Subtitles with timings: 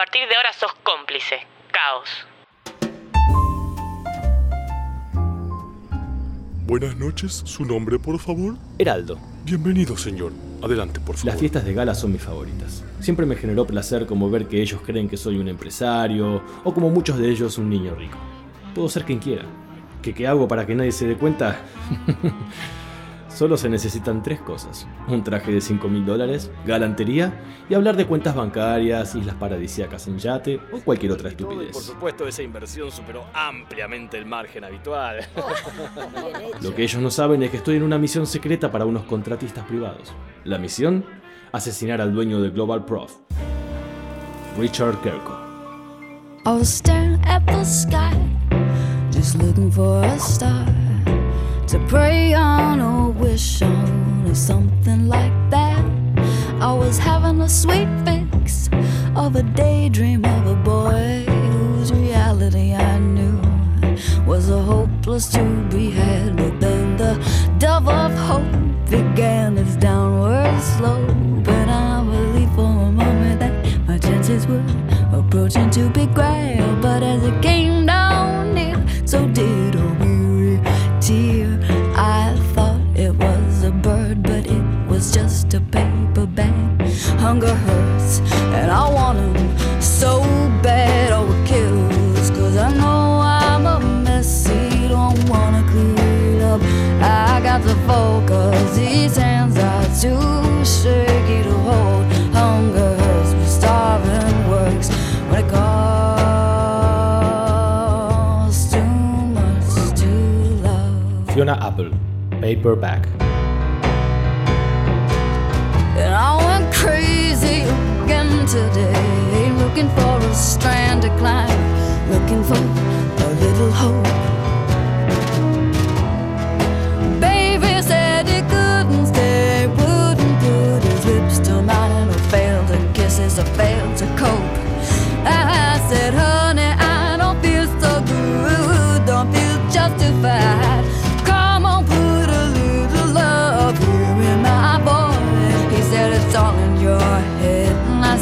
[0.00, 1.46] A partir de ahora sos cómplice.
[1.70, 2.08] Caos.
[6.64, 8.56] Buenas noches, ¿su nombre, por favor?
[8.78, 9.18] Heraldo.
[9.44, 10.32] Bienvenido, señor.
[10.62, 11.26] Adelante, por favor.
[11.26, 12.82] Las fiestas de gala son mis favoritas.
[13.00, 16.88] Siempre me generó placer como ver que ellos creen que soy un empresario o como
[16.88, 18.16] muchos de ellos un niño rico.
[18.74, 19.44] Puedo ser quien quiera.
[20.00, 21.60] ¿Qué, qué hago para que nadie se dé cuenta?
[23.40, 24.86] Solo se necesitan tres cosas.
[25.08, 30.18] Un traje de 5 mil dólares, galantería y hablar de cuentas bancarias, islas paradisíacas en
[30.18, 31.72] yate o cualquier otra estupidez.
[31.72, 35.26] Por supuesto, esa inversión superó ampliamente el margen habitual.
[36.60, 39.64] Lo que ellos no saben es que estoy en una misión secreta para unos contratistas
[39.64, 40.12] privados.
[40.44, 41.06] La misión,
[41.50, 43.20] asesinar al dueño de Global Prof,
[44.58, 45.34] Richard Kerko.
[46.44, 48.12] I was staring at the sky,
[49.10, 50.66] just looking for a star
[51.70, 55.84] to pray on or wish on or something like that.
[56.60, 58.68] I was having a sweet fix
[59.14, 63.40] of a daydream of a boy whose reality I knew
[64.26, 66.36] was a hopeless to be had.
[66.36, 67.14] But then the
[67.58, 73.96] dove of hope began its downward slope, and I believed for a moment that my
[73.98, 74.64] chances were
[75.12, 76.82] approaching to be grand.
[76.82, 77.79] But as it came
[87.30, 88.12] Hunger hurts,
[88.58, 89.36] and I want 'em
[89.80, 90.12] so
[90.64, 91.12] bad.
[91.12, 96.60] Oh, it kills, cause I know I'm a messy, don't wanna clean up.
[97.00, 102.04] I got to focus, these hands are too shaky to hold.
[102.34, 104.88] Hunger hurts, but starving works
[105.28, 105.70] when it costs
[108.74, 108.94] too
[109.38, 110.10] much to
[110.66, 111.30] love.
[111.32, 111.90] Fiona Apple,
[112.40, 113.19] Paperback.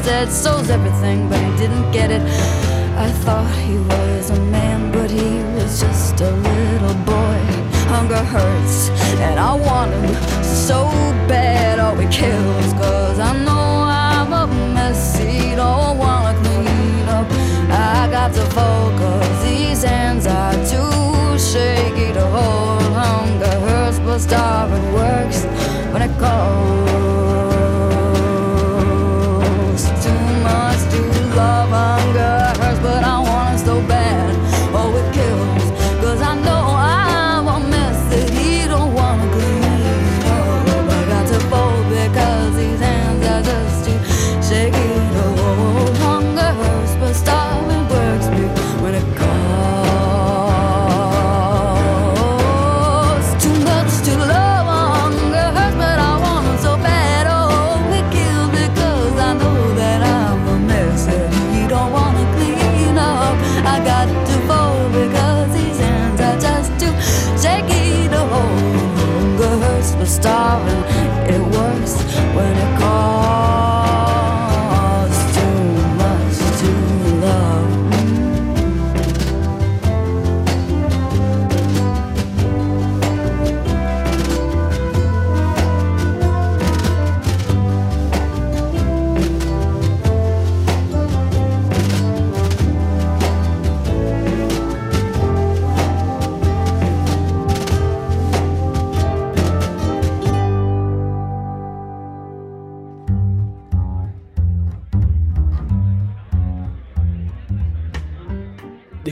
[0.09, 2.23] Said, so's everything, but he didn't get it.
[3.07, 7.39] I thought he was a man, but he was just a little boy.
[7.93, 8.89] Hunger hurts,
[9.27, 10.79] and I want him so
[11.33, 11.79] bad.
[11.79, 13.69] Oh, it kills, cause I know
[14.11, 14.47] I'm a
[14.77, 17.29] messy, don't wanna clean up.
[17.71, 22.93] I got to focus, these hands are too shaky to hold.
[23.05, 25.45] Hunger hurts, but starving works
[25.93, 27.58] when it costs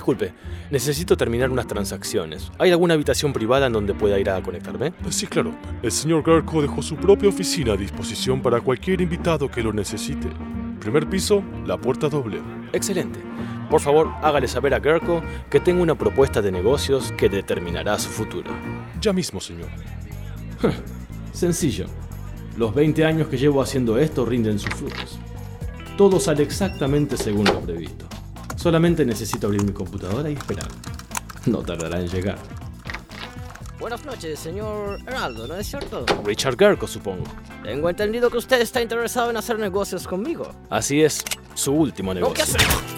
[0.07, 0.35] Disculpe,
[0.71, 2.53] necesito terminar unas transacciones.
[2.61, 4.93] ¿Hay alguna habitación privada en donde pueda ir a conectarme?
[5.11, 5.53] Sí, claro.
[5.83, 10.29] El señor Garco dejó su propia oficina a disposición para cualquier invitado que lo necesite.
[10.79, 12.41] Primer piso, la puerta doble.
[12.73, 13.19] Excelente.
[13.69, 18.11] Por favor, hágale saber a Gerko que tengo una propuesta de negocios que determinará su
[18.11, 18.53] futuro.
[19.01, 19.71] Ya mismo, señor.
[21.33, 21.87] Sencillo.
[22.57, 25.19] Los 20 años que llevo haciendo esto rinden sus frutos.
[25.97, 28.07] Todo sale exactamente según lo previsto.
[28.67, 30.67] Solamente necesito abrir mi computadora y esperar.
[31.47, 32.37] No tardará en llegar.
[33.79, 36.05] Buenas noches, señor Heraldo, ¿no es cierto?
[36.25, 37.23] Richard Gerko, supongo.
[37.63, 40.51] Tengo entendido que usted está interesado en hacer negocios conmigo.
[40.69, 41.23] Así es.
[41.55, 42.57] Su último No, ¿qué negocio.
[42.57, 42.96] haces?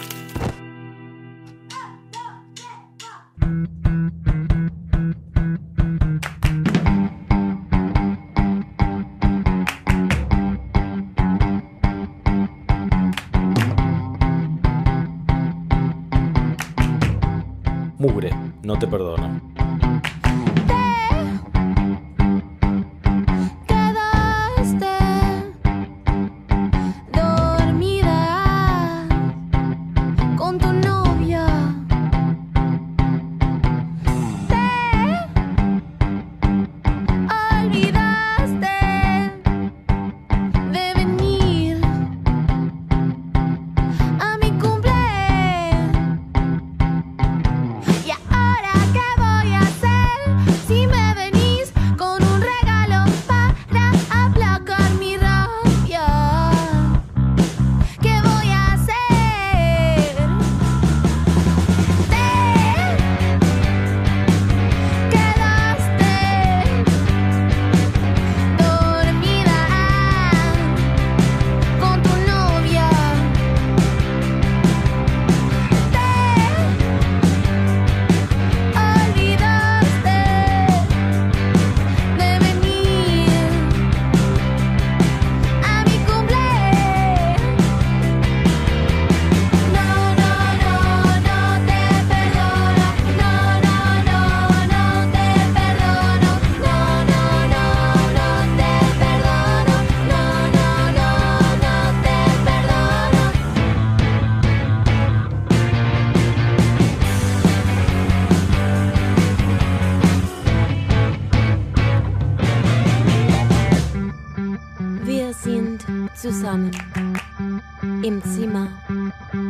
[118.19, 118.67] Im Zimmer,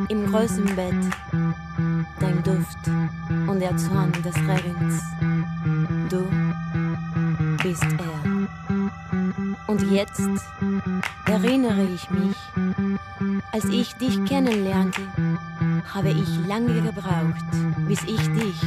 [0.10, 0.94] im großen Bett,
[2.19, 2.77] dein Duft
[3.48, 5.01] und der Zorn des Regens.
[6.10, 6.27] Du
[7.63, 9.68] bist er.
[9.68, 10.21] Und jetzt
[11.25, 12.36] erinnere ich mich,
[13.51, 15.01] als ich dich kennenlernte,
[15.94, 17.45] habe ich lange gebraucht,
[17.88, 18.62] bis ich dich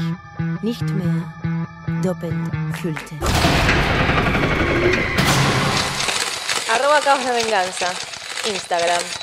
[0.63, 1.33] nicht mehr
[2.03, 2.35] doppelt
[2.81, 3.15] fühlte.
[6.73, 7.87] Arroba Caos de Venganza.
[8.49, 9.22] Instagram.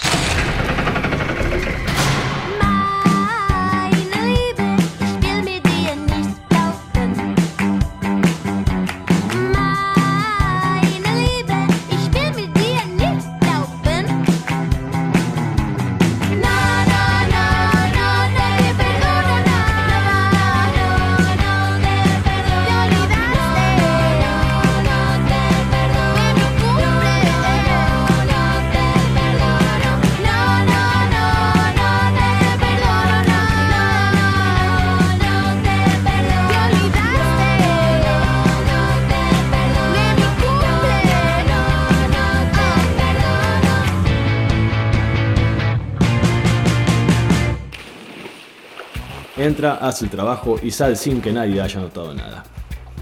[49.50, 52.44] Entra, hace el trabajo y sale sin que nadie haya notado nada.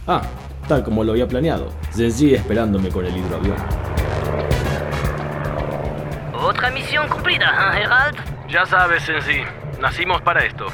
[0.07, 0.21] Ah,
[0.65, 1.73] tal como lo había planeado.
[1.91, 3.57] Zenzi esperándome con el hidroavión.
[6.33, 8.15] Otra misión cumplida, ¿eh, Herald?
[8.47, 9.41] Ya sabes, Sensi,
[9.81, 10.67] nacimos para esto.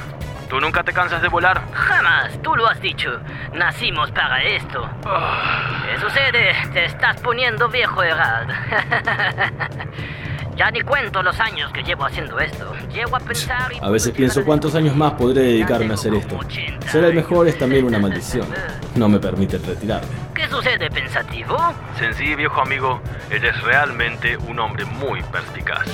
[0.48, 1.60] ¿Tú nunca te cansas de volar?
[1.72, 3.10] Jamás, tú lo has dicho.
[3.52, 4.88] Nacimos para esto.
[5.02, 6.54] ¿Qué sucede?
[6.72, 8.48] Te estás poniendo viejo, Herald.
[10.56, 12.72] ya ni cuento los años que llevo haciendo esto.
[12.92, 13.78] Llego a pensar y...
[13.80, 16.38] A veces pienso cuántos años más podré dedicarme a hacer esto.
[16.90, 18.46] Ser el mejor es también una maldición.
[18.94, 20.08] No me permite retirarme.
[20.34, 21.56] ¿Qué sucede, pensativo?
[21.98, 25.86] Sensi, viejo amigo, eres realmente un hombre muy perspicaz.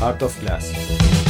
[0.00, 1.23] Art of Class.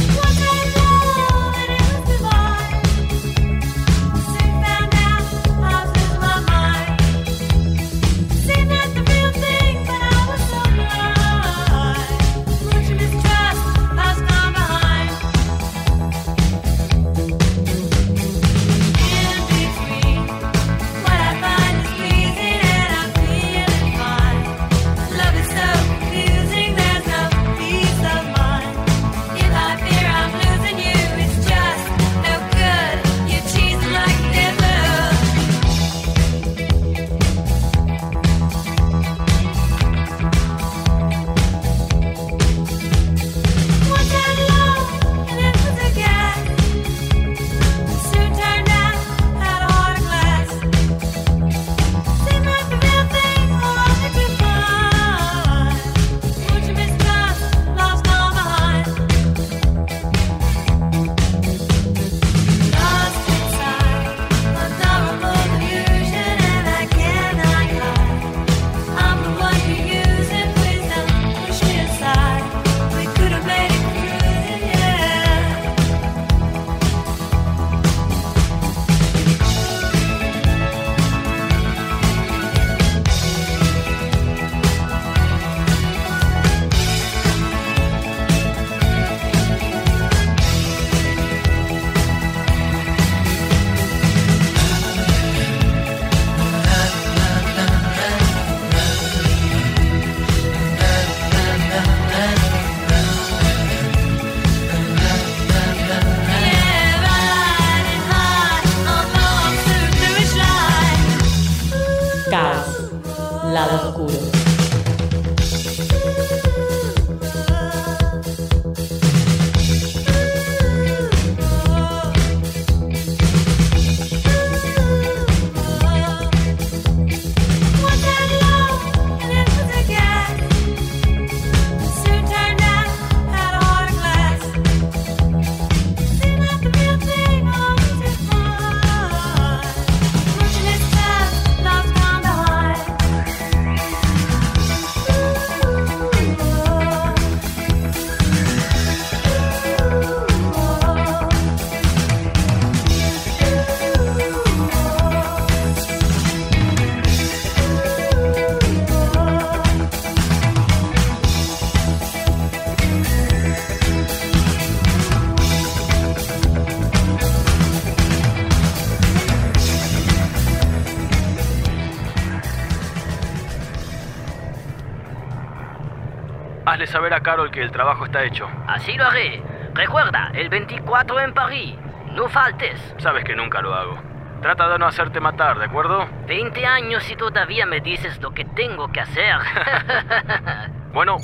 [176.95, 178.47] Saber a Carol que el trabajo está hecho.
[178.67, 179.43] Así lo haré.
[179.73, 181.75] Recuerda, el 24 en París.
[182.13, 182.79] No faltes.
[182.99, 183.97] Sabes que nunca lo hago.
[184.41, 186.07] Trata de no hacerte matar, ¿de acuerdo?
[186.25, 189.35] 20 años y todavía me dices lo que tengo que hacer.
[190.93, 191.17] Bueno,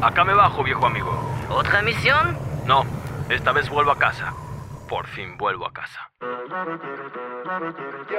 [0.00, 1.10] acá me bajo, viejo amigo.
[1.50, 2.38] ¿Otra misión?
[2.66, 2.84] No,
[3.28, 4.32] esta vez vuelvo a casa.
[4.88, 6.10] Por fin vuelvo a casa.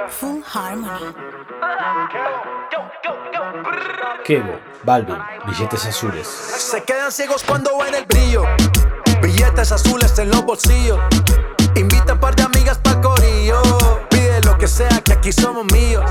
[0.08, 1.14] Full Harmony.
[4.24, 6.26] Kevo, Balvin, billetes azules.
[6.26, 8.44] Se quedan ciegos cuando ven el brillo.
[9.22, 10.98] Billetes azules en los bolsillos.
[11.74, 13.62] Invita a par de amigas para corillo.
[14.10, 16.04] Pide lo que sea, que aquí somos míos.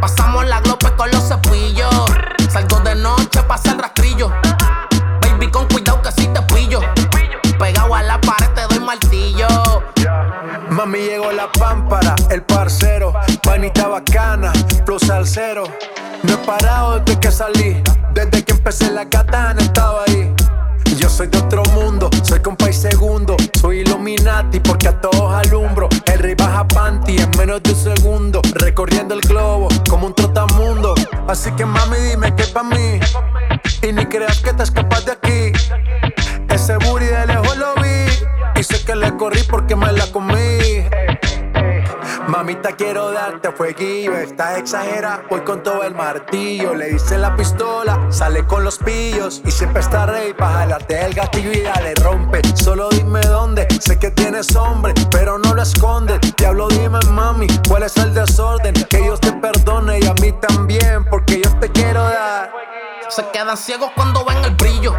[0.00, 2.04] Pasamos la glope con los cepillos.
[2.48, 3.78] Salgo de noche, pasa el
[10.90, 13.12] Mami llegó la pámpara, el parcero,
[13.44, 14.52] panita bacana,
[14.84, 15.62] plus al cero.
[16.24, 17.80] No he parado desde que salí,
[18.12, 20.34] desde que empecé la katana estaba ahí.
[20.98, 25.88] Yo soy de otro mundo, soy compa y segundo, soy Illuminati porque a todos alumbro.
[26.06, 30.94] El rey baja panty en menos de un segundo, recorriendo el globo como un trotamundo.
[31.28, 32.79] Así que mami dime que pa' mí,
[42.60, 44.14] Mamita, quiero darte fueguillo.
[44.18, 46.74] Estás exagera, voy con todo el martillo.
[46.74, 49.40] Le hice la pistola, sale con los pillos.
[49.46, 52.42] Y siempre está rey para jalarte el gatillo y dale rompe.
[52.54, 56.20] Solo dime dónde, sé que tienes hombre, pero no lo escondes.
[56.36, 58.74] Diablo, dime mami, cuál es el desorden.
[58.74, 62.52] Que Dios te perdone y a mí también, porque yo te quiero dar.
[63.08, 64.94] Se quedan ciegos cuando ven el brillo.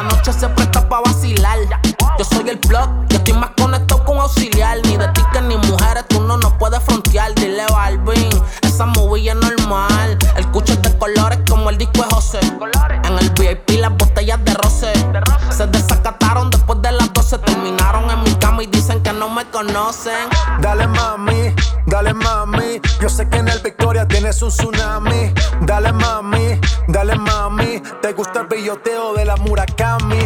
[0.00, 1.58] La noche se presta pa' vacilar.
[2.16, 4.78] Yo soy el plug, yo estoy más conectado con auxiliar.
[4.86, 7.34] Ni de tickets ni mujeres, tú no nos puedes frontear.
[7.34, 8.30] Dile Balvin,
[8.62, 10.16] esa movie es normal.
[10.36, 12.40] El cucho de colores como el disco de José.
[13.04, 14.90] En el VIP las botellas de roce.
[15.50, 17.36] Se desacataron después de las 12.
[17.40, 20.30] Terminaron en mi cama y dicen que no me conocen.
[20.62, 21.54] Dale mami,
[21.84, 22.80] dale mami.
[23.02, 25.34] Yo sé que en el Victoria tienes un tsunami.
[25.60, 26.39] Dale mami,
[27.78, 30.18] Te gusta el billoteo de la Murakami.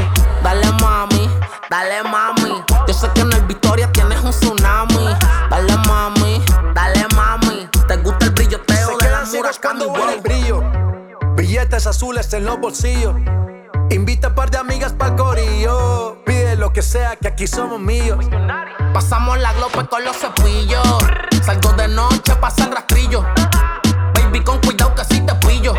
[0.42, 1.28] Dale mami,
[1.68, 2.62] dale mami.
[2.86, 5.08] Yo sé que en el Victoria tienes un tsunami.
[5.50, 6.42] Dale mami,
[6.74, 7.68] dale mami.
[7.86, 10.62] Te gusta el brilloteo Se de la quedan ciegos cuando Murakami, el brillo.
[11.36, 13.14] Billetes azules en los bolsillos.
[13.90, 16.22] Invita a par de amigas para corillo.
[16.24, 18.24] Pide lo que sea, que aquí somos míos.
[18.94, 20.86] Pasamos la glope con los cepillos.
[21.44, 23.22] Salgo de noche, pasa el rastrillo.
[24.14, 25.74] Baby, con cuidado que si te pillo.